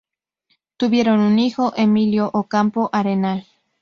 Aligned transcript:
Tuvieron 0.77 1.19
un 1.19 1.37
hijo, 1.37 1.73
Emilio 1.77 2.31
Ocampo 2.33 2.89
Arenal. 2.91 3.45